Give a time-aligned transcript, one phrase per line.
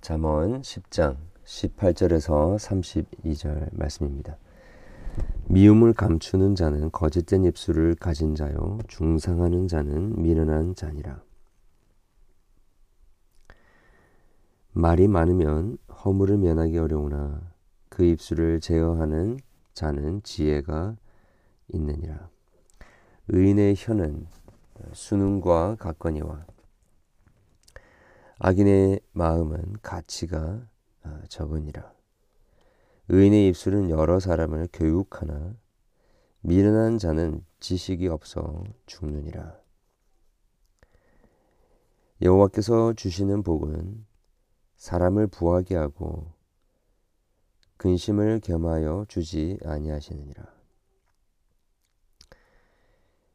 [0.00, 4.38] 잠언 10장 18절에서 32절 말씀입니다.
[5.48, 11.20] 미움을 감추는 자는 거짓된 입술을 가진 자요 중상하는 자는 미련한 자니라.
[14.72, 17.42] 말이 많으면 허물을 면하기 어려우나
[17.90, 19.38] 그 입술을 제어하는
[19.74, 20.96] 자는 지혜가
[21.74, 22.30] 있느니라.
[23.28, 24.26] 의인의 혀는
[24.94, 26.46] 수능과 같거니와
[28.42, 30.66] 악인의 마음은 가치가
[31.02, 31.92] 아, 적으니라.
[33.08, 35.54] 의인의 입술은 여러 사람을 교육하나
[36.40, 39.60] 미련한 자는 지식이 없어 죽느니라.
[42.22, 44.06] 여호와께서 주시는 복은
[44.76, 46.32] 사람을 부하게 하고
[47.76, 50.44] 근심을 겸하여 주지 아니하시느니라.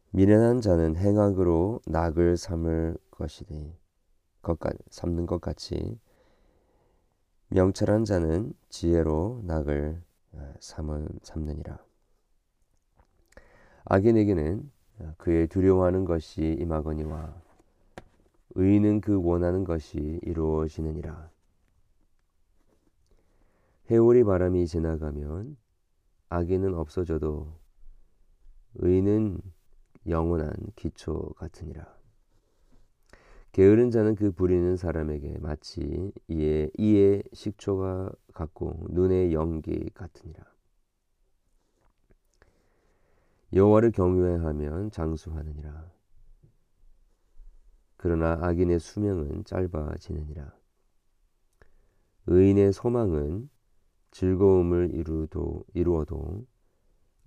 [0.10, 3.85] 미련한 자는 행악으로 낙을 삼을 것이니
[4.46, 6.00] 것 같, 삼는 것 같이
[7.48, 10.02] 명철한 자는 지혜로 낙을
[10.34, 11.80] 어, 삼은, 삼느니라.
[13.86, 14.72] 악인에게는
[15.18, 17.42] 그의 두려워하는 것이 임하거니와
[18.52, 21.32] 의인은 그 원하는 것이 이루어지느니라.
[23.90, 25.58] 해오리 바람이 지나가면
[26.30, 27.52] 악인은 없어져도
[28.76, 29.42] 의인은
[30.08, 32.05] 영원한 기초 같으니라.
[33.56, 40.44] 게으른 자는 그 부리는 사람에게 마치 이에 이의 식초가 같고 눈의 연기 같으니라.
[43.54, 45.90] 여호와를 경외하면 장수하느니라.
[47.96, 50.54] 그러나 악인의 수명은 짧아지느니라.
[52.28, 53.50] 의인의 소망은
[54.12, 56.46] 즐거움을 이루도, 이루어도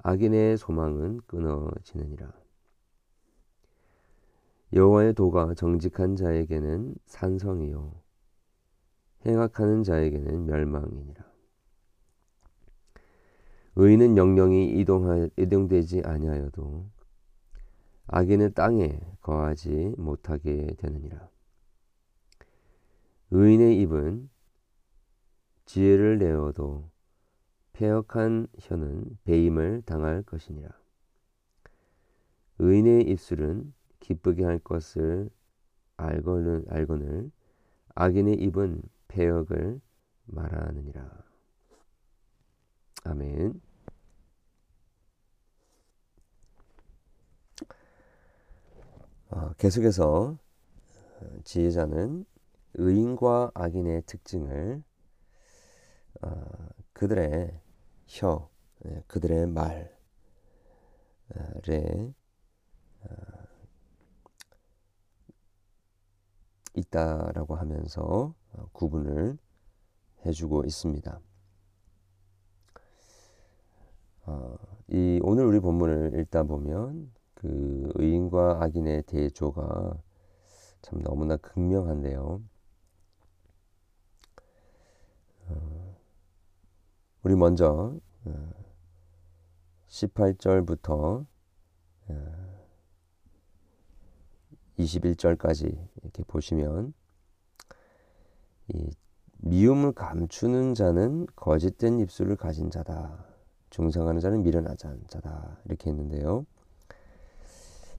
[0.03, 2.48] 악인의 소망은 끊어지느니라.
[4.73, 8.03] 여호와의 도가 정직한 자에게는 산성이요
[9.25, 11.25] 행악하는 자에게는 멸망이니라.
[13.77, 16.91] 의인은 영영이 이동하, 이동되지 아니하여도
[18.09, 21.29] 악인은 땅에 거하지 못하게 되느니라.
[23.31, 24.29] 의인의 입은
[25.67, 26.91] 지혜를 내어도
[27.73, 30.71] 폐역한 혀는 배임을 당할 것이니라.
[32.59, 33.73] 의인의 입술은
[34.09, 35.29] 기쁘게 할 것을
[35.99, 37.31] 알거늘, 알거늘
[37.95, 39.81] 악인의 입은 폐역을
[40.25, 41.25] 말하느니라.
[43.05, 43.61] 아멘.
[49.31, 50.39] 어, 계속해서
[51.21, 52.25] 어, 지혜자는
[52.75, 54.83] 의인과 악인의 특징을
[56.23, 56.47] 어,
[56.95, 57.61] 그들의
[58.07, 58.49] 혀,
[58.87, 59.93] 예, 그들의 말에
[66.79, 69.39] 있다라고 하면서 어, 구분을
[70.25, 71.21] 해주고 있습니다.
[74.27, 74.57] 어,
[74.89, 79.97] 이 오늘 우리 본문을 읽다 보면 그 의인과 악인의 대조가
[80.83, 82.43] 참 너무나 극명한데요.
[85.49, 85.97] 어,
[87.23, 87.97] 우리 먼저
[89.89, 91.27] 18절부터
[94.79, 96.95] 21절까지 이렇게 보시면
[98.69, 98.91] 이
[99.39, 103.25] 미움을 감추는 자는 거짓된 입술을 가진 자다.
[103.71, 105.59] 중상하는 자는 미련하지 자다.
[105.65, 106.45] 이렇게 했는데요.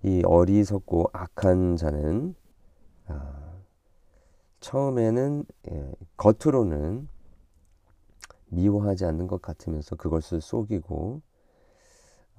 [0.03, 2.35] 이 어리석고 악한 자는
[3.07, 3.53] 아,
[4.59, 7.07] 처음에는 예, 겉으로는
[8.47, 11.21] 미워하지 않는 것 같으면서 그것을 속이고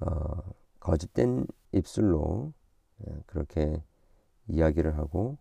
[0.01, 2.53] 어, 거짓된 입술로
[3.07, 3.81] 예, 그렇게
[4.47, 5.37] 이야기를 하고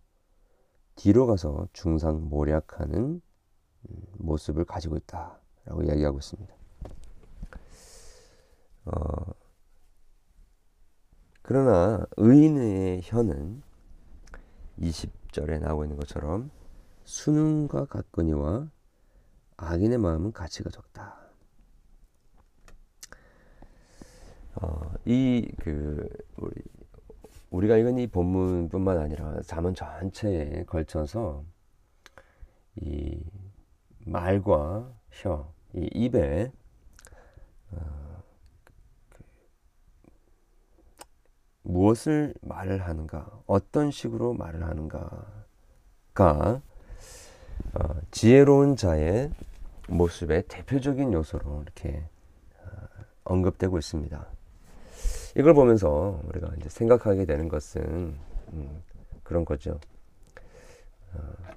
[0.96, 3.20] 뒤로 가서 중상 모략하는
[3.88, 6.54] 음, 모습을 가지고 있다라고 이야기하고 있습니다.
[8.86, 9.34] 어,
[11.42, 13.62] 그러나 의인의 혀는
[14.78, 16.50] 20절에 나오고 있는 것처럼
[17.04, 18.70] 수능과 같거니와
[19.56, 21.18] 악인의 마음은 가치가 적다.
[24.56, 26.54] 어, 이그 우리
[27.50, 31.44] 우리가 읽은 이 본문뿐만 아니라 잠언 전체에 걸쳐서
[32.76, 33.22] 이
[34.06, 36.52] 말과 혀, 이 입에
[37.72, 38.22] 어,
[39.08, 39.22] 그,
[41.62, 46.62] 무엇을 말을 하는가, 어떤 식으로 말을 하는가가
[47.74, 49.30] 어, 지혜로운 자의
[49.88, 52.04] 모습의 대표적인 요소로 이렇게
[52.58, 52.68] 어,
[53.24, 54.39] 언급되고 있습니다.
[55.36, 58.18] 이걸 보면서 우리가 이제 생각하게 되는 것은
[58.52, 58.82] 음,
[59.22, 59.78] 그런 거죠.
[61.14, 61.50] 어.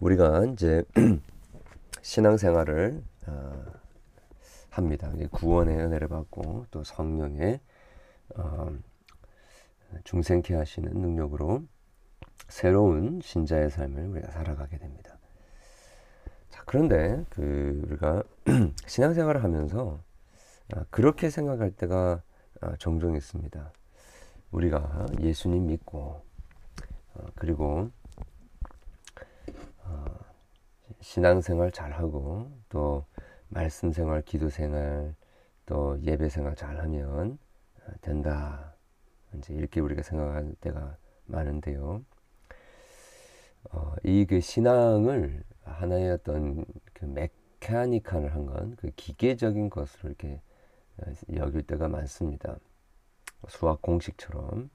[0.00, 0.84] 우리가 이제
[2.02, 3.64] 신앙생활을 어,
[4.70, 5.12] 합니다.
[5.30, 7.60] 구원의 은혜를 받고 또 성령의
[8.36, 8.76] 어,
[10.02, 11.62] 중생케 하시는 능력으로
[12.48, 15.13] 새로운 신자의 삶을 우리가 살아가게 됩니다.
[16.54, 18.22] 자, 그런데 그 우리가
[18.86, 20.00] 신앙생활을 하면서
[20.72, 22.22] 아, 그렇게 생각할 때가
[22.60, 23.72] 아, 종종 있습니다.
[24.52, 26.22] 우리가 예수님 믿고
[27.14, 27.90] 어, 그리고
[29.82, 30.04] 어,
[31.00, 33.04] 신앙생활 잘하고 또
[33.48, 35.16] 말씀생활, 기도생활,
[35.66, 37.36] 또 예배생활 잘하면
[37.80, 38.76] 어, 된다.
[39.38, 40.96] 이제 이렇게 우리가 생각할 때가
[41.26, 42.04] 많은데요.
[43.70, 50.40] 어, 이그 신앙을 하나의 어떤 그 메카니컬한 건 그 기계적인 것으로 이렇게
[50.98, 52.58] 어, 여길 때가 많습니다.
[53.48, 54.70] 수학 공식처럼.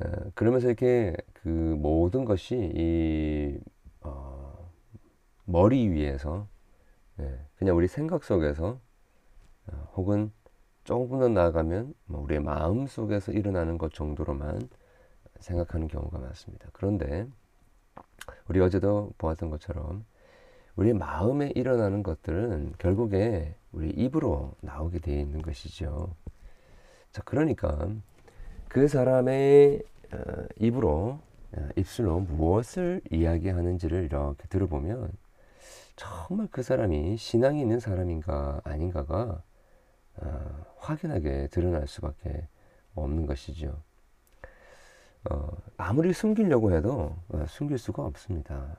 [0.00, 3.58] 어, 그러면서 이렇게 그 모든 것이 이
[4.00, 4.70] 어,
[5.44, 6.48] 머리 위에서
[7.20, 8.80] 예, 그냥 우리 생각 속에서
[9.68, 10.32] 어, 혹은
[10.84, 14.68] 조금 더 나아가면 뭐 우리의 마음 속에서 일어나는 것 정도로만
[15.44, 16.68] 생각하는 경우가 많습니다.
[16.72, 17.26] 그런데
[18.48, 20.04] 우리 어제도 보았던 것처럼
[20.76, 26.14] 우리 마음에 일어나는 것들은 결국에 우리 입으로 나오게 되어 있는 것이죠.
[27.12, 27.88] 자, 그러니까
[28.68, 29.82] 그 사람의
[30.12, 30.18] 어,
[30.58, 31.20] 입으로
[31.56, 35.12] 어, 입술로 무엇을 이야기하는지를 이렇게 들어보면
[35.96, 39.42] 정말 그 사람이 신앙이 있는 사람인가 아닌가가
[40.16, 42.48] 어, 확연하게 드러날 수밖에
[42.94, 43.80] 없는 것이죠.
[45.30, 48.76] 어, 아무리 숨기려고 해도 어, 숨길 수가 없습니다.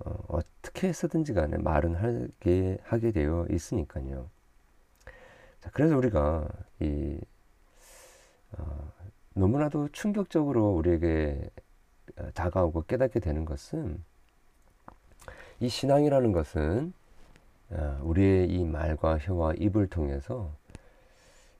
[0.00, 4.28] 어, 떻게 해서든지 간에 말은 하게, 하게 되어 있으니까요.
[5.60, 6.48] 자, 그래서 우리가
[6.80, 7.18] 이,
[8.52, 8.92] 어,
[9.34, 11.48] 너무나도 충격적으로 우리에게
[12.18, 14.02] 어, 다가오고 깨닫게 되는 것은
[15.60, 16.92] 이 신앙이라는 것은
[17.70, 20.52] 어, 우리의 이 말과 혀와 입을 통해서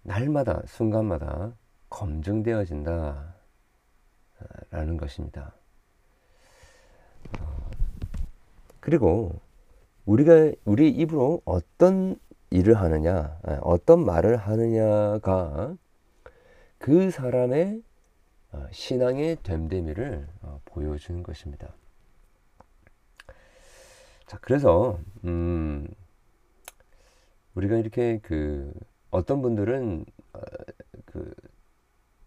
[0.03, 1.53] 날마다 순간마다
[1.89, 3.34] 검증되어진다
[4.75, 5.55] 라는 것입니다.
[7.39, 7.71] 어,
[8.81, 9.41] 그리고
[10.05, 12.17] 우리가 우리 입으로 어떤
[12.51, 15.77] 일을 하느냐, 아, 어떤 말을 하느냐가
[16.79, 17.83] 그 사람의
[18.51, 21.73] 어, 신앙의 됨됨이를 어, 보여주는 것입니다.
[24.27, 25.87] 자, 그래서 음,
[27.55, 28.73] 우리가 이렇게 그
[29.11, 30.41] 어떤 분들은 어,
[31.05, 31.33] 그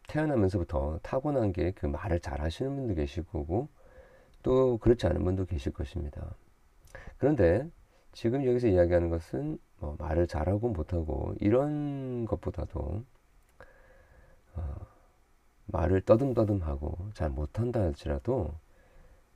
[0.08, 3.70] 태어나면서부터 타고난 게 그 말을 잘 하시는 분도 계실 거고
[4.44, 6.36] 또 그렇지 않은 분도 계실 것입니다.
[7.18, 7.70] 그런데
[8.14, 13.04] 지금 여기서 이야기하는 것은 뭐 말을 잘하고 못하고 이런 것보다도
[14.56, 14.76] 어,
[15.68, 18.54] 말을 떠듬떠듬하고 잘 못한다 할지라도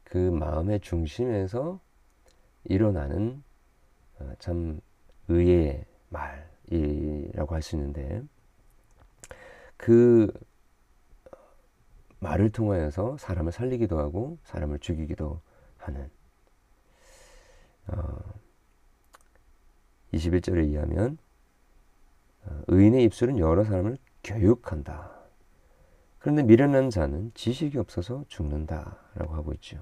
[0.03, 1.79] 그 마음의 중심에서
[2.65, 3.43] 일어나는
[4.19, 4.79] 어, 참
[5.27, 8.23] 의의 말이라고 할 수 있는데
[9.77, 10.31] 그
[12.21, 15.41] 말을 통하여서 사람을 살리기도 하고 사람을 죽이기도
[15.77, 16.09] 하는
[17.87, 18.19] 어,
[20.13, 21.17] 21절에 의하면
[22.45, 25.11] 어, 의인의 입술은 여러 사람을 교육한다.
[26.19, 29.81] 그런데 미련한 자는 지식이 없어서 죽는다 라고 하고 있죠.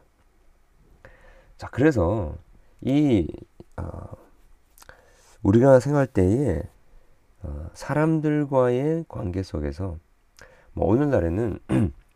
[1.58, 2.38] 자, 그래서
[2.80, 3.28] 이
[3.76, 4.16] 어,
[5.44, 6.64] 우리가 생활 때에
[7.42, 9.98] 어, 사람들과의 관계 속에서
[10.72, 11.60] 뭐 오늘날에는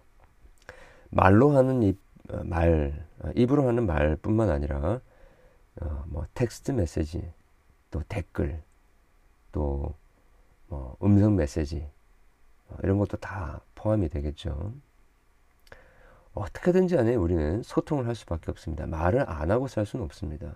[1.14, 5.02] 말로 하는 입, 어, 말, 어, 입으로 하는 말뿐만 아니라
[5.82, 7.32] 어, 뭐 텍스트 메시지,
[7.92, 8.62] 또 댓글,
[9.52, 9.96] 또
[10.74, 11.88] 뭐 음성 메시지
[12.68, 14.74] 어, 이런 것도 다 포함이 되겠죠.
[16.34, 18.88] 어떻게든지 안에 우리는 소통을 할 수밖에 없습니다.
[18.88, 20.56] 말을 안 하고 살 수는 없습니다.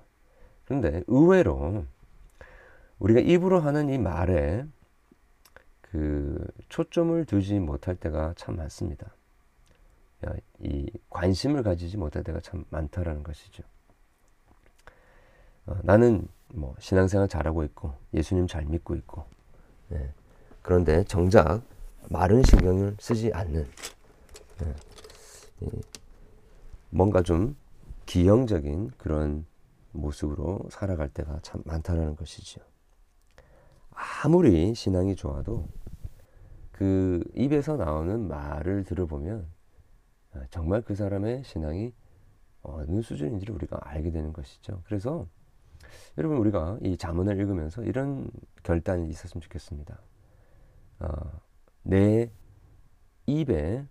[0.66, 1.86] 그런데 의외로
[2.98, 4.66] 우리가 입으로 하는 이 말에
[5.82, 9.14] 그 초점을 두지 못할 때가 참 많습니다.
[10.60, 13.64] 이 관심을 가지지 못할 때가 참 많다라는 것이죠.
[15.68, 19.26] 어, 나는 뭐 신앙생활 잘하고 있고 예수님 잘 믿고 있고
[19.90, 20.14] 네.
[20.62, 21.62] 그런데 정작
[22.10, 23.68] 마른 신경을 쓰지 않는
[24.60, 24.76] 네.
[26.90, 27.56] 뭔가 좀
[28.06, 29.46] 기형적인 그런
[29.92, 32.62] 모습으로 살아갈 때가 참 많다라는 것이죠.
[33.92, 35.68] 아무리 신앙이 좋아도
[36.72, 39.57] 그 입에서 나오는 말을 들어보면 아,
[40.50, 41.94] 정말 그 사람의 신앙이
[42.62, 44.82] 어느 수준인지를 우리가 알게 되는 것이죠.
[44.86, 45.28] 그래서
[46.18, 48.30] 여러분 우리가 이 자문을 읽으면서 이런
[48.64, 50.00] 결단이 있었으면 좋겠습니다.
[51.00, 51.42] 어,
[51.84, 52.32] 내
[53.26, 53.88] 입에서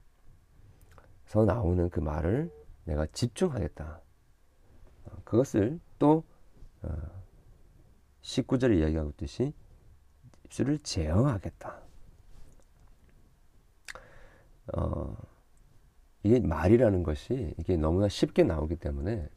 [1.46, 2.50] 나오는 그 말을
[2.84, 4.00] 내가 집중하겠다.
[5.24, 6.24] 그것을 또
[6.82, 6.88] 어,
[8.22, 9.52] 19절에 이야기하고 있듯이
[10.44, 11.80] 입술을 제어하겠다.
[14.74, 15.16] 어,
[16.26, 19.28] 이게 말이라는 것이 이게 너무나 쉽게 나오기 때문에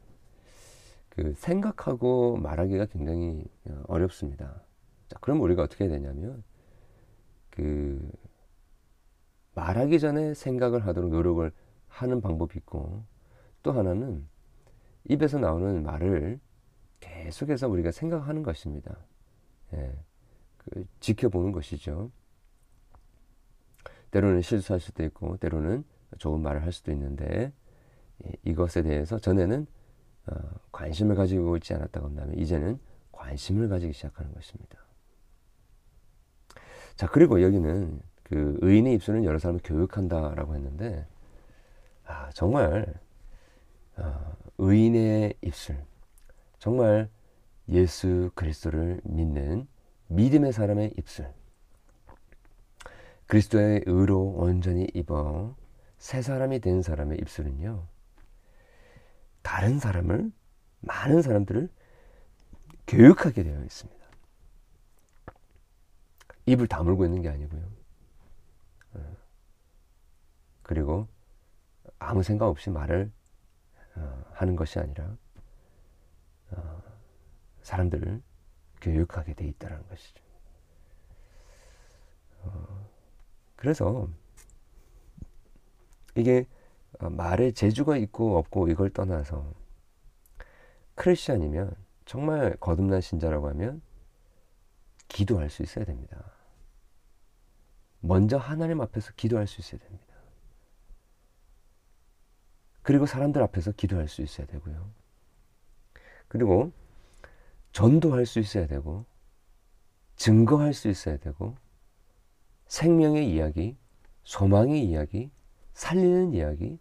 [1.08, 4.60] 그 생각하고 말하기가 굉장히 어, 어렵습니다.
[5.08, 6.42] 자, 그럼 우리가 어떻게 되냐면
[7.50, 8.10] 그
[9.54, 11.52] 말하기 전에 생각을 하도록 노력을
[11.86, 13.04] 하는 방법이 있고
[13.62, 14.26] 또 하나는
[15.08, 16.40] 입에서 나오는 말을
[16.98, 18.96] 계속해서 우리가 생각하는 것입니다.
[19.74, 19.92] 예,
[20.56, 22.10] 그 지켜보는 것이죠.
[24.10, 25.84] 때로는 실수할 수도 있고 때로는
[26.18, 27.52] 좋은 말을 할 수도 있는데
[28.24, 29.66] 예, 이것에 대해서 전에는
[30.26, 30.34] 어,
[30.72, 32.78] 관심을 가지고 있지 않았다고 한다면 이제는
[33.12, 34.78] 관심을 가지기 시작하는 것입니다.
[36.96, 41.06] 자 그리고 여기는 그 의인의 입술은 여러 사람을 교육한다라고 했는데
[42.04, 42.94] 아, 정말
[43.96, 45.76] 어, 의인의 입술
[46.58, 47.08] 정말
[47.68, 49.66] 예수 그리스도를 믿는
[50.08, 51.32] 믿음의 사람의 입술
[53.26, 55.54] 그리스도의 의로 온전히 입어
[56.00, 57.86] 새 사람이 된 사람의 입술은요
[59.42, 60.32] 다른 사람을
[60.80, 61.68] 많은 사람들을
[62.86, 64.00] 교육하게 되어 있습니다.
[66.46, 67.62] 입을 다물고 있는 게 아니고요.
[68.94, 69.16] 어,
[70.62, 71.06] 그리고
[71.98, 73.12] 아무 생각 없이 말을
[73.96, 75.16] 어, 하는 것이 아니라
[76.52, 76.82] 어,
[77.62, 78.22] 사람들을
[78.80, 80.24] 교육하게 돼 있다는 것이죠.
[83.54, 84.08] 그래서
[86.16, 86.46] 이게
[86.98, 89.54] 말에 재주가 있고 없고 이걸 떠나서
[90.94, 91.74] 크리스천이면
[92.04, 93.80] 정말 거듭난 신자라고 하면
[95.08, 96.32] 기도할 수 있어야 됩니다.
[98.00, 100.06] 먼저 하나님 앞에서 기도할 수 있어야 됩니다.
[102.82, 104.90] 그리고 사람들 앞에서 기도할 수 있어야 되고요.
[106.28, 106.72] 그리고
[107.72, 109.04] 전도할 수 있어야 되고,
[110.16, 111.56] 증거할 수 있어야 되고,
[112.66, 113.76] 생명의 이야기,
[114.24, 115.30] 소망의 이야기,
[115.74, 116.78] 살리는 이야기,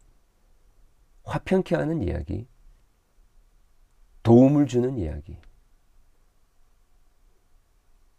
[1.24, 2.48] 화평케 하는 이야기,
[4.24, 5.38] 도움을 주는 이야기,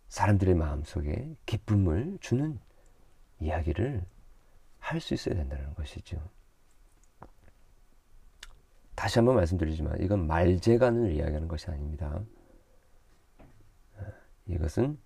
[0.09, 2.59] 사람들의 마음속에 기쁨을 주는
[3.41, 4.05] 이야기를
[4.79, 6.21] 할 수 있어야 된다는 것이죠.
[8.97, 12.21] 다시 한번 말씀드리지만 이건 말재간을 이야기하는 것이 아닙니다.
[14.47, 14.99] 이것은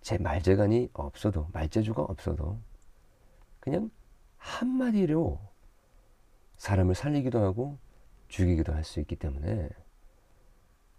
[0.00, 2.60] 제 말재간이 없어도 말재주가 없어도
[3.58, 3.90] 그냥
[4.38, 5.38] 한마디로
[6.56, 7.78] 사람을 살리기도 하고
[8.28, 9.68] 죽이기도 할 수 있기 때문에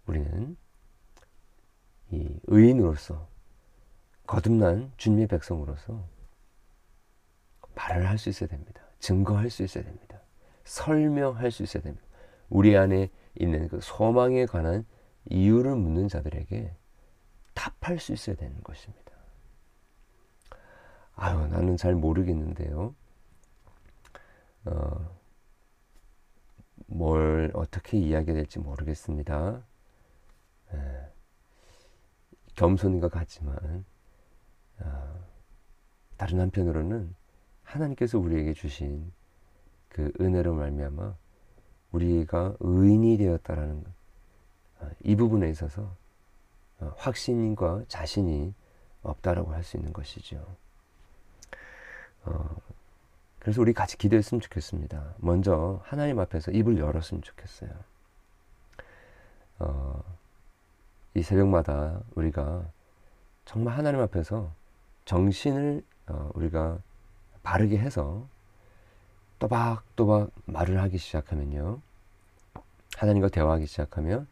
[0.06, 0.56] 우리는
[2.10, 3.28] 이 의인으로서
[4.26, 6.04] 거듭난 주님의 백성으로서
[7.74, 8.82] 말을 할 수 있어야 됩니다.
[8.98, 10.20] 증거할 수 있어야 됩니다.
[10.64, 12.04] 설명할 수 있어야 됩니다.
[12.48, 14.84] 우리 안에 있는 그 소망에 관한
[15.28, 16.74] 이유를 묻는 자들에게
[17.54, 19.12] 답할 수 있어야 되는 것입니다.
[21.14, 22.94] 아유, 나는 잘 모르겠는데요.
[24.64, 25.18] 어,
[26.86, 29.62] 뭘 어떻게 이야기해야 될지 모르겠습니다.
[30.72, 31.08] 에,
[32.54, 33.84] 겸손인 것 같지만
[34.80, 35.24] 어,
[36.16, 37.14] 다른 한편으로는
[37.62, 39.12] 하나님께서 우리에게 주신
[39.88, 41.16] 그 은혜로 말미암아
[41.92, 43.84] 우리가 의인이 되었다라는
[44.80, 45.96] 어, 이 부분에 있어서
[46.80, 48.54] 어, 확신과 자신이
[49.02, 50.56] 없다라고 할 수 있는 것이죠.
[53.40, 55.14] 어, 그래서 우리 같이 기도했으면 좋겠습니다.
[55.18, 57.70] 먼저 하나님 앞에서 입을 열었으면 좋겠어요.
[59.58, 60.04] 어,
[61.14, 62.64] 이 새벽마다 우리가
[63.44, 64.52] 정말 하나님 앞에서
[65.06, 66.78] 정신을 어, 우리가
[67.42, 68.26] 바르게 해서
[69.38, 71.80] 또박또박 말을 하기 시작하면요.
[72.96, 74.26] 하나님과 대화하기 시작하면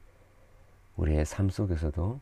[0.96, 2.20] 우리의 삶 속에서도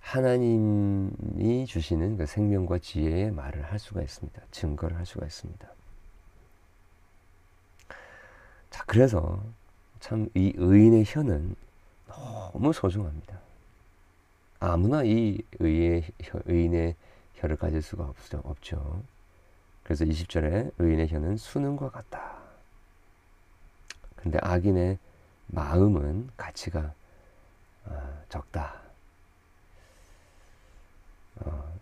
[0.00, 4.40] 하나님이 주시는 그 생명과 지혜의 말을 할 수가 있습니다.
[4.50, 5.68] 증거를 할 수가 있습니다.
[8.70, 9.42] 자, 그래서
[10.00, 11.54] 참 이 의인의 혀는
[12.52, 13.38] 너무 소중합니다.
[14.60, 16.04] 아무나 이 의의,
[16.46, 16.94] 의인의
[17.34, 18.40] 혀를 가질 수가 없죠.
[18.44, 19.02] 없죠.
[19.82, 22.38] 그래서 20절에 의인의 혀는 수능과 같다.
[24.16, 24.98] 근데 악인의
[25.48, 26.92] 마음은 가치가
[27.84, 28.87] 어, 적다.
[31.40, 31.72] 어,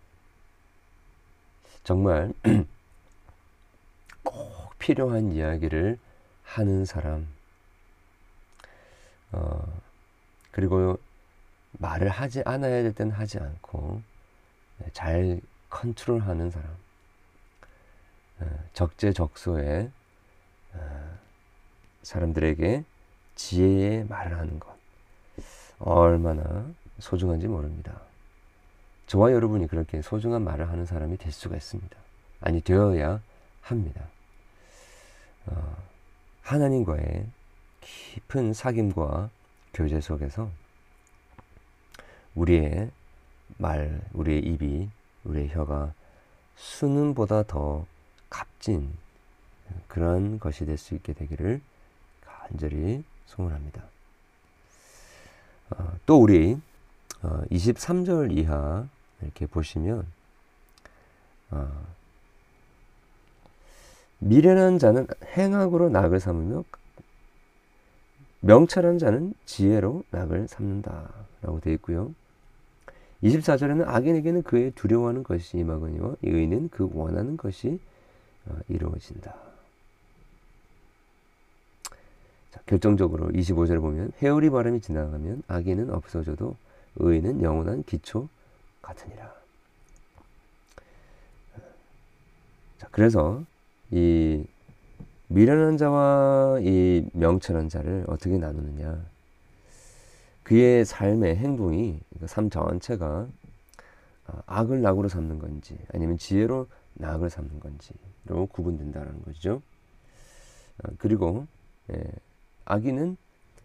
[1.83, 2.33] 정말
[4.23, 5.97] 꼭 필요한 이야기를
[6.43, 7.27] 하는 사람,
[9.31, 9.81] 어,
[10.51, 10.97] 그리고
[11.73, 14.01] 말을 하지 않아야 될 때는 하지 않고
[14.79, 16.69] 네, 잘 컨트롤하는 사람,
[18.39, 19.91] 어, 적재적소에
[20.73, 21.17] 어,
[22.03, 22.83] 사람들에게
[23.35, 24.75] 지혜의 말을 하는 것.
[25.79, 26.65] 얼마나
[26.99, 28.01] 소중한지 모릅니다.
[29.07, 31.97] 저와 여러분이 그렇게 소중한 말을 하는 사람이 될 수가 있습니다.
[32.41, 33.21] 아니 되어야
[33.61, 34.05] 합니다.
[35.47, 35.77] 어,
[36.43, 37.25] 하나님과의
[37.81, 39.29] 깊은 사귐과
[39.73, 40.49] 교제 속에서
[42.35, 42.91] 우리의
[43.57, 44.89] 말, 우리의 입이,
[45.23, 45.93] 우리의 혀가
[46.55, 47.85] 수능보다 더
[48.29, 48.91] 값진
[49.87, 51.61] 그런 것이 될 수 있게 되기를
[52.21, 53.83] 간절히 소원합니다.
[55.71, 56.59] 어, 또 우리
[57.21, 58.87] 어, 23절 이하
[59.21, 60.05] 이렇게 보시면
[61.51, 61.85] 어,
[64.19, 65.07] 미련한 자는
[65.37, 66.63] 행악으로 낙을 삼으며
[68.41, 71.09] 명철한 자는 지혜로 낙을 삼는다
[71.41, 72.13] 라고 되어 있고요.
[73.23, 77.79] 24절에는 악인에게는 그의 두려워하는 것이 임하거니와 의인은 그 원하는 것이
[78.45, 79.35] 어, 이루어진다.
[82.51, 86.55] 자, 결정적으로 25절을 보면 해오리 바람이 지나가면 악인은 없어져도
[86.97, 88.29] 의인은 영원한 기초
[88.81, 89.33] 같으니라.
[92.77, 93.43] 자, 그래서
[93.91, 94.45] 이
[95.27, 99.03] 미련한 자와 이 명철한 자를 어떻게 나누느냐?
[100.43, 103.27] 그의 삶의 행동이 그러니까 삶 전체가
[104.27, 109.61] 아, 악을 낙으로 삼는 건지 아니면 지혜로 낙을 삼는 건지로 구분된다는 것이죠.
[110.83, 111.47] 아, 그리고
[111.91, 112.01] 예,
[112.65, 113.17] 악인은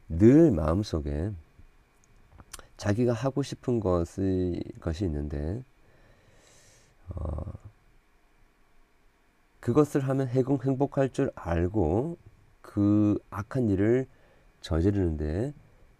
[0.08, 1.30] 늘 마음속에
[2.82, 5.62] 자기가 하고 싶은 것이, 것이 있는데
[7.10, 7.52] 어,
[9.60, 12.18] 그것을 하면 행복할 줄 알고
[12.60, 14.08] 그 악한 일을
[14.62, 15.54] 저지르는데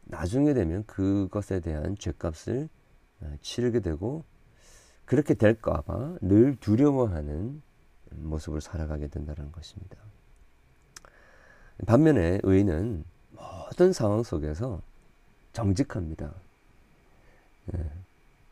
[0.06, 2.68] 나중에 되면 그것에 대한 죄값을
[3.20, 4.24] 어, 치르게 되고
[5.04, 7.62] 그렇게 될까봐 늘 두려워하는
[8.10, 9.98] 모습을 살아가게 된다는 것입니다.
[11.86, 14.82] 반면에 의인은 모든 상황 속에서
[15.52, 16.34] 정직합니다.
[17.74, 17.90] 예.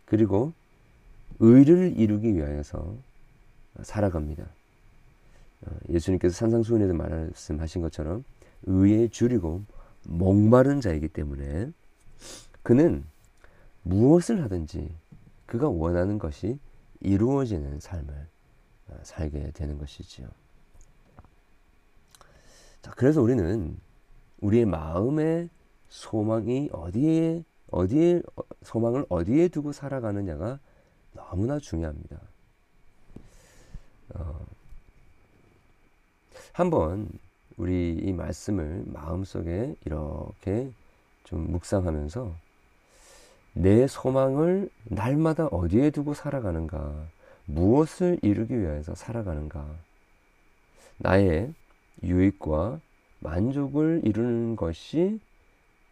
[0.05, 0.53] 그리고
[1.39, 2.95] 의를 이루기 위하여서
[3.83, 4.45] 살아갑니다.
[5.63, 8.25] 어, 예수님께서 산상수훈에도 말씀하신 것처럼
[8.65, 9.63] 의에 줄이고
[10.05, 11.71] 목마른 자이기 때문에
[12.63, 13.05] 그는
[13.83, 14.91] 무엇을 하든지
[15.47, 16.59] 그가 원하는 것이
[17.01, 18.27] 이루어지는 삶을
[18.89, 20.29] 어, 살게 되는 것이지요.
[22.83, 23.77] 자, 그래서 우리는
[24.41, 25.49] 우리의 마음의
[25.89, 28.23] 소망이 어디에 어디에
[28.63, 30.59] 소망을 어디에 두고 살아가느냐가
[31.13, 32.21] 너무나 중요합니다.
[34.15, 34.47] 어,
[36.53, 37.09] 한번
[37.57, 40.71] 우리 이 말씀을 마음속에 이렇게
[41.25, 42.35] 좀 묵상하면서
[43.53, 47.07] 내 소망을 날마다 어디에 두고 살아가는가,
[47.47, 49.67] 무엇을 이루기 위해서 살아가는가,
[50.99, 51.53] 나의
[52.03, 52.81] 유익과
[53.21, 55.21] 만족을 이루는 것이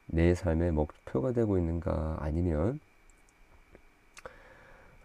[0.09, 2.81] 내 삶의 목표가 되고 있는가, 아니면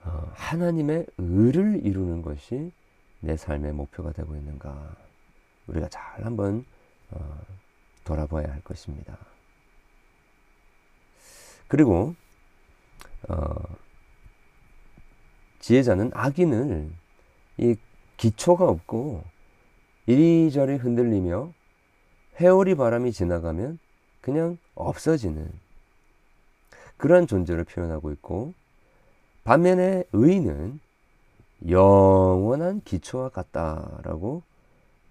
[0.04, 2.72] 어, 하나님의 의를 이루는 것이
[3.20, 4.96] 내 삶의 목표가 되고 있는가.
[5.68, 6.66] 우리가 잘 한번
[7.12, 7.40] 어,
[8.04, 9.18] 돌아봐야 할 것입니다.
[11.68, 12.16] 그리고
[13.30, 13.56] 어,
[15.60, 16.92] 지혜자는 악인을
[17.58, 17.76] 이
[18.18, 19.24] 기초가 없고
[20.06, 21.54] 이리저리 흔들리며
[22.42, 23.80] 회오리 바람이 지나가면
[24.20, 25.50] 그냥 없어지는
[26.98, 28.54] 그러한 존재를 표현하고 있고
[29.44, 30.80] 반면에 의인은
[31.70, 34.42] 영원한 기초와 같다라고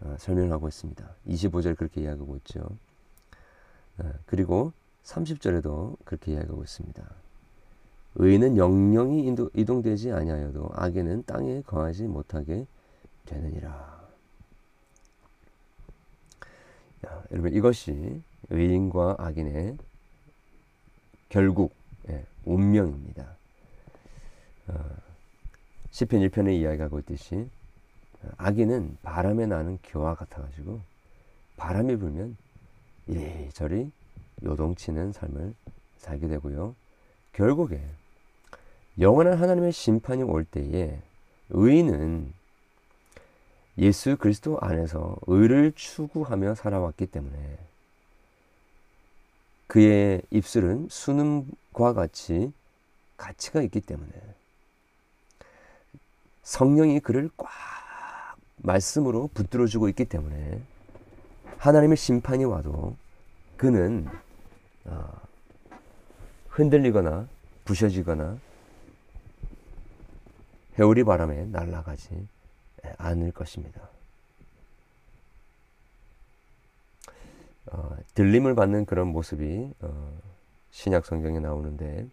[0.00, 1.08] 어, 설명하고 있습니다.
[1.28, 2.60] 25절 그렇게 이야기하고 있죠.
[3.98, 4.72] 어, 그리고
[5.04, 7.02] 30절에도 그렇게 이야기하고 있습니다.
[8.16, 12.66] 의인은 영영이 이동되지 아니하여도 악에는 땅에 거하지 못하게
[13.24, 14.02] 되느니라.
[17.06, 18.22] 야, 여러분 이것이
[18.52, 19.78] 의인과 악인의
[21.28, 21.74] 결국
[22.10, 23.26] 예, 운명입니다.
[24.68, 24.90] 어,
[25.90, 27.48] 시편 1편에 이야기하고 있듯이
[28.36, 30.80] 아기는 바람에 나는 겨와 같아가지고
[31.56, 32.36] 바람이 불면
[33.06, 33.90] 이리저리
[34.44, 35.54] 요동치는 삶을
[35.96, 36.74] 살게 되고요.
[37.32, 37.82] 결국에
[38.98, 41.00] 영원한 하나님의 심판이 올 때에
[41.50, 42.32] 의인은
[43.78, 47.58] 예수 그리스도 안에서 의를 추구하며 살아왔기 때문에
[49.72, 52.52] 그의 입술은 수능과 같이
[53.16, 54.12] 가치가 있기 때문에
[56.42, 57.48] 성령이 그를 꽉
[58.58, 60.60] 말씀으로 붙들어주고 있기 때문에
[61.56, 62.94] 하나님의 심판이 와도
[63.56, 64.06] 그는
[64.84, 65.10] 어,
[66.50, 67.26] 흔들리거나
[67.64, 68.36] 부셔지거나
[70.78, 72.28] 해오리 바람에 날아가지
[72.98, 73.91] 않을 것입니다.
[77.66, 80.18] 어, 들림을 받는 그런 모습이 어,
[80.70, 82.06] 신약 성경에 나오는데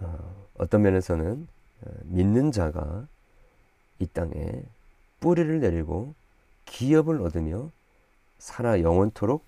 [0.00, 1.48] 어, 어떤 면에서는
[1.82, 3.06] 어, 믿는 자가
[3.98, 4.62] 이 땅에
[5.20, 6.14] 뿌리를 내리고
[6.66, 7.70] 기업을 얻으며
[8.38, 9.44] 살아 영원토록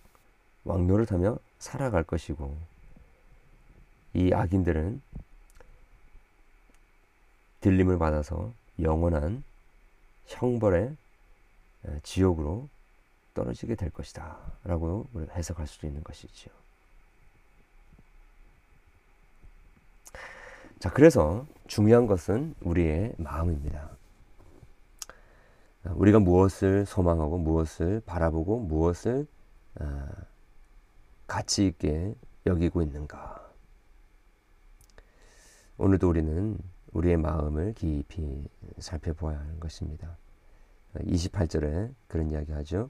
[0.65, 2.57] 왕노릇하며 살아갈 것이고
[4.15, 5.03] 이 악인들은
[7.61, 9.43] 들림을 받아서 영원한
[10.27, 10.97] 형벌의
[12.03, 12.69] 지옥으로
[13.35, 16.53] 떨어지게 될 것이다 라고 해석할 수도 있는 것이지요.
[20.79, 23.91] 자, 그래서 중요한 것은 우리의 마음입니다.
[25.85, 29.27] 우리가 무엇을 소망하고 무엇을 바라보고 무엇을
[29.81, 30.09] 아,
[31.27, 32.15] 가치 있게
[32.47, 33.45] 여기고 있는가.
[35.77, 36.59] 오늘도 우리는
[36.93, 40.17] 우리의 마음을 깊이 살펴보아야 하는 것입니다.
[40.95, 42.89] 28절에 그런 이야기 하죠.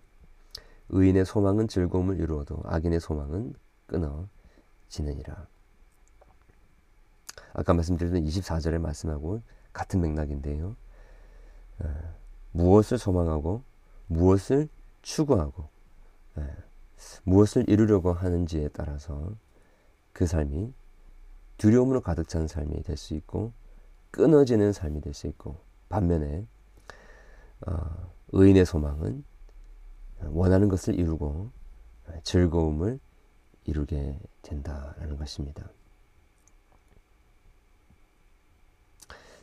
[0.91, 3.55] 의인의 소망은 즐거움을 이루어도 악인의 소망은
[3.87, 5.47] 끊어지느니라.
[7.55, 9.43] 아까 말씀드렸던 24절의 말씀하고
[9.73, 10.77] 같은 맥락인데요.
[11.81, 12.15] 어,
[12.53, 13.63] 무엇을 소망하고
[14.07, 14.69] 무엇을
[15.03, 15.69] 추구하고
[16.39, 16.49] 예,
[17.25, 19.33] 무엇을 이루려고 하는지에 따라서
[20.13, 20.73] 그 삶이
[21.59, 23.53] 두려움으로 가득 찬 삶이 될 수 있고
[24.11, 25.57] 끊어지는 삶이 될 수 있고
[25.89, 26.47] 반면에
[27.67, 29.25] 어, 의인의 소망은
[30.23, 31.51] 원하는 것을 이루고
[32.23, 32.99] 즐거움을
[33.65, 35.69] 이루게 된다라는 것입니다.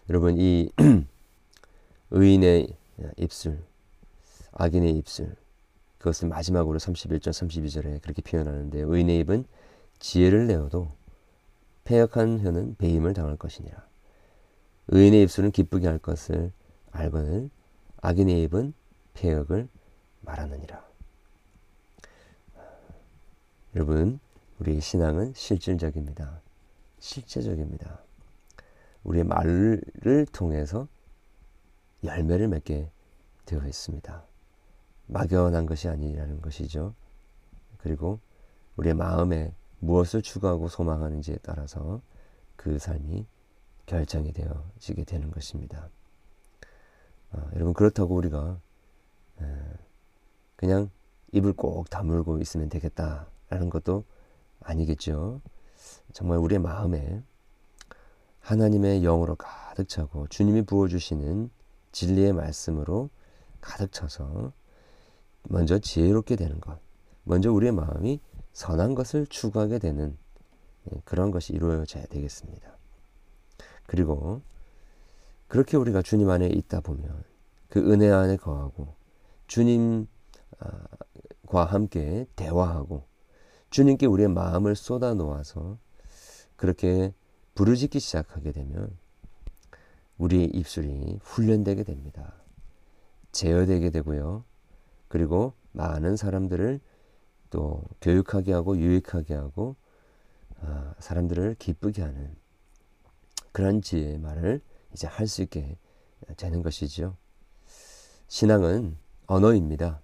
[0.10, 0.72] 여러분 이
[2.12, 2.76] 의인의
[3.18, 3.64] 입술,
[4.52, 5.36] 악인의 입술
[5.98, 9.46] 그것을 마지막으로 31절 32절에 그렇게 표현하는데 의인의 입은
[10.00, 10.92] 지혜를 내어도
[11.84, 13.86] 폐역한 혀는 배임을 당할 것이니라.
[14.88, 16.52] 의인의 입술은 기쁘게 할 것을
[16.92, 17.50] 알거늘
[18.02, 18.74] 악인의 입은
[19.14, 19.68] 폐역을
[20.32, 20.84] 말하느니라.
[23.76, 24.20] 여러분,
[24.60, 26.42] 우리 신앙은 실질적입니다.
[27.00, 28.02] 실제적입니다.
[29.04, 30.88] 우리의 말을 통해서
[32.04, 32.90] 열매를 맺게
[33.46, 34.24] 되어 있습니다.
[35.08, 36.94] 막연한 것이 아니라는 것이죠.
[37.78, 38.20] 그리고
[38.78, 42.02] 우리의 마음에 무엇을 추구하고 소망하는지에 따라서
[42.56, 43.26] 그 삶이
[43.88, 45.90] 결정이 되어지게 되는 것입니다.
[47.32, 48.60] 어, 여러분 그렇다고 우리가
[49.42, 49.46] 에,
[50.62, 50.92] 그냥
[51.32, 54.06] 입을 꼭 다물고 있으면 되겠다라는 것도
[54.60, 55.42] 아니겠죠.
[56.14, 57.24] 정말 우리의 마음에
[58.42, 61.50] 하나님의 영으로 가득 차고 주님이 부어주시는
[61.92, 63.10] 진리의 말씀으로
[63.60, 64.54] 가득 차서
[65.50, 66.80] 먼저 지혜롭게 되는 것,
[67.24, 68.20] 먼저 우리의 마음이
[68.54, 70.16] 선한 것을 추구하게 되는
[70.92, 72.78] 예, 그런 것이 이루어져야 되겠습니다.
[73.88, 74.42] 그리고
[75.48, 77.24] 그렇게 우리가 주님 안에 있다 보면
[77.68, 78.94] 그 은혜 안에 거하고
[79.48, 80.08] 주님
[81.48, 83.06] 과 함께 대화하고
[83.70, 85.78] 주님께 우리의 마음을 쏟아 놓아서
[86.56, 87.14] 그렇게
[87.56, 88.98] 부르짖기 시작하게 되면
[90.18, 92.34] 우리의 입술이 훈련되게 됩니다.
[93.32, 94.44] 제어되게 되고요.
[95.08, 96.80] 그리고 많은 사람들을
[97.50, 99.76] 또 교육하게 하고 유익하게 하고
[100.62, 102.36] 아, 사람들을 기쁘게 하는
[103.52, 104.62] 그런 지혜의 말을
[104.94, 105.78] 이제 할 수 있게
[106.38, 107.18] 되는 것이죠.
[108.28, 108.98] 신앙은
[109.28, 110.02] 언어입니다.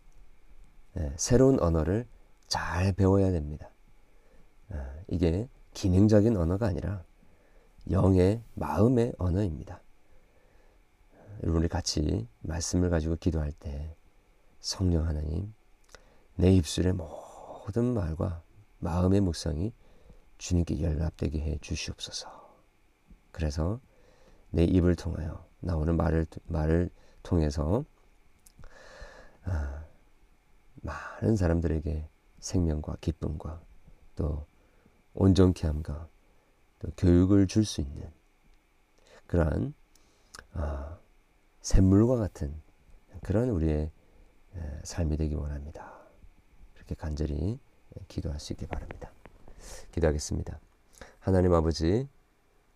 [0.97, 2.07] 네, 새로운 언어를
[2.47, 3.69] 잘 배워야 됩니다.
[4.71, 7.03] 아, 이게 기능적인 언어가 아니라
[7.91, 9.79] 영의 마음의 언어입니다.
[11.43, 13.95] 여러분이 같이 말씀을 가지고 기도할 때
[14.59, 15.53] 성령 하나님
[16.35, 18.41] 내 입술의 모든 말과
[18.79, 19.73] 마음의 묵상이
[20.39, 22.27] 주님께 연락되게 해 주시옵소서.
[23.31, 23.79] 그래서
[24.49, 26.89] 내 입을 통하여 나오는 말을 말을
[27.21, 27.85] 통해서
[29.43, 29.86] 아,
[30.87, 32.07] 많은 사람들에게
[32.39, 33.61] 생명과 기쁨과
[34.15, 34.45] 또
[35.13, 36.07] 온전케 함과
[36.79, 38.09] 또 교육을 줄 수 있는
[39.27, 39.73] 그러한
[40.53, 40.97] 아,
[41.61, 42.53] 샘물과 같은
[43.23, 43.91] 그런 우리의
[44.83, 45.93] 삶이 되기 원합니다.
[46.73, 47.59] 그렇게 간절히
[48.07, 49.11] 기도할 수 있기 바랍니다.
[49.91, 50.59] 기도하겠습니다.
[51.19, 52.07] 하나님 아버지,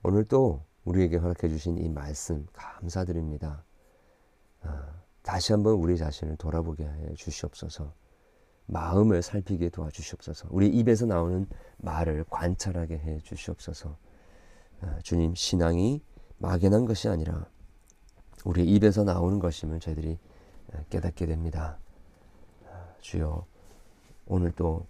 [0.03, 3.63] 오늘 또 우리에게 허락해 주신 이 말씀 감사드립니다.
[4.63, 7.93] 아, 다시 한번 우리 자신을 돌아보게 해 주시옵소서.
[8.71, 10.47] 마음을 살피게 도와주시옵소서.
[10.49, 11.45] 우리 입에서 나오는
[11.77, 13.97] 말을 관찰하게 해 주시옵소서.
[14.81, 16.01] 아, 주님, 신앙이
[16.37, 17.45] 막연한 것이 아니라
[18.45, 20.17] 우리 입에서 나오는 것임을 저희들이
[20.89, 21.77] 깨닫게 됩니다.
[22.65, 23.45] 아, 주여,
[24.25, 24.87] 오늘 또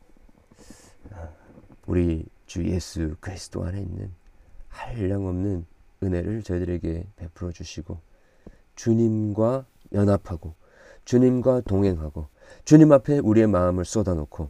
[1.11, 1.27] 아,
[1.87, 4.13] 우리 주 예수 그리스도 안에 있는
[4.67, 5.65] 한량없는
[6.03, 7.99] 은혜를 저희들에게 베풀어 주시고
[8.75, 10.53] 주님과 연합하고
[11.05, 12.27] 주님과 동행하고
[12.65, 14.49] 주님 앞에 우리의 마음을 쏟아놓고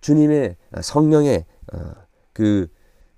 [0.00, 1.78] 주님의 성령의 어,
[2.32, 2.68] 그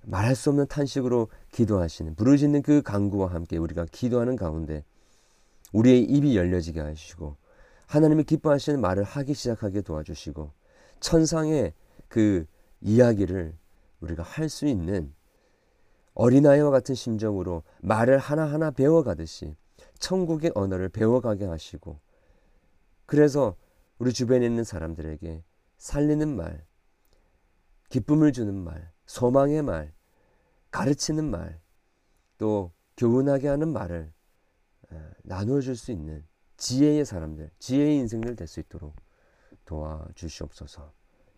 [0.01, 4.83] 말할 수 없는 탄식으로 기도하시는 부르짖는 그 강구와 함께 우리가 기도하는 가운데
[5.73, 7.35] 우리의 입이 열려지게 하시고
[7.87, 10.51] 하나님이 기뻐하시는 말을 하기 시작하게 도와주시고
[10.99, 11.73] 천상의
[12.07, 12.45] 그
[12.81, 13.53] 이야기를
[14.01, 15.13] 우리가 할 수 있는
[16.13, 19.55] 어린아이와 같은 심정으로 말을 하나하나 배워가듯이
[19.99, 21.99] 천국의 언어를 배워가게 하시고
[23.05, 23.55] 그래서
[23.97, 25.43] 우리 주변에 있는 사람들에게
[25.77, 26.65] 살리는 말,
[27.89, 29.93] 기쁨을 주는 말, 소망의 말,
[30.71, 31.61] 가르치는 말,
[32.37, 34.13] 또 교훈하게 하는 말을
[35.23, 36.25] 나누어 줄 수 있는
[36.57, 38.95] 지혜의 사람들, 지혜의 인생들 될 수 있도록
[39.65, 40.93] 도와주시옵소서.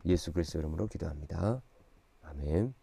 [0.06, 1.62] 예수 그리스도 이름으로 기도합니다.
[2.22, 2.74] 아멘.